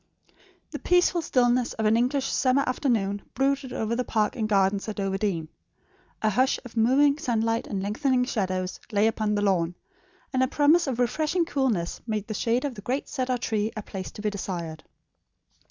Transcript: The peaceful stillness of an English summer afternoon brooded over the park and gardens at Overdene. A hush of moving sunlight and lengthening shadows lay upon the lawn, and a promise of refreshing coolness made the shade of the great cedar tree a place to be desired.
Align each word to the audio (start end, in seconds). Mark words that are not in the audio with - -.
The 0.71 0.79
peaceful 0.79 1.21
stillness 1.21 1.73
of 1.73 1.85
an 1.85 1.95
English 1.95 2.25
summer 2.25 2.63
afternoon 2.65 3.21
brooded 3.35 3.71
over 3.71 3.95
the 3.95 4.03
park 4.03 4.35
and 4.35 4.49
gardens 4.49 4.89
at 4.89 4.99
Overdene. 4.99 5.47
A 6.23 6.31
hush 6.31 6.57
of 6.65 6.75
moving 6.75 7.19
sunlight 7.19 7.67
and 7.67 7.83
lengthening 7.83 8.23
shadows 8.25 8.79
lay 8.91 9.05
upon 9.05 9.35
the 9.35 9.43
lawn, 9.43 9.75
and 10.33 10.41
a 10.41 10.47
promise 10.47 10.87
of 10.87 10.97
refreshing 10.97 11.45
coolness 11.45 12.01
made 12.07 12.25
the 12.25 12.33
shade 12.33 12.65
of 12.65 12.73
the 12.73 12.81
great 12.81 13.07
cedar 13.09 13.37
tree 13.37 13.71
a 13.77 13.83
place 13.83 14.09
to 14.13 14.23
be 14.23 14.31
desired. 14.31 14.83